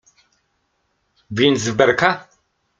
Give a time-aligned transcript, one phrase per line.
[1.31, 2.27] Więc w berka?